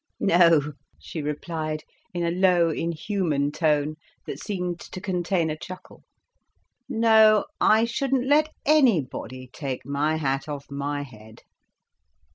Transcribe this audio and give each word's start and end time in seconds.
"No," 0.19 0.73
she 0.99 1.21
replied, 1.21 1.83
in 2.11 2.23
a 2.25 2.31
low 2.31 2.71
inhuman 2.71 3.51
tone, 3.51 3.97
that 4.25 4.39
seemed 4.39 4.79
to 4.79 4.99
contain 4.99 5.51
a 5.51 5.55
chuckle. 5.55 6.05
"No, 6.89 7.45
I 7.59 7.85
shouldn't 7.85 8.25
let 8.25 8.49
anybody 8.65 9.51
take 9.53 9.85
my 9.85 10.15
hat 10.15 10.49
off 10.49 10.71
my 10.71 11.03
head." 11.03 11.41